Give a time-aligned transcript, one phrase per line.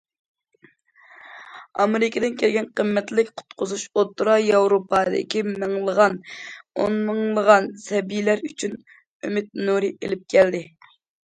[1.83, 6.17] ئامېرىكىدىن كەلگەن قىممەتلىك قۇتقۇزۇش ئوتتۇرا ياۋروپادىكى مىڭلىغان،
[6.85, 8.75] ئونمىڭلىغان سەبىيلەر ئۈچۈن
[9.29, 10.65] ئۈمىد نۇرى ئېلىپ كەلدى.